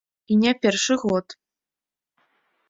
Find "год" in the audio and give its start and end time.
1.03-1.37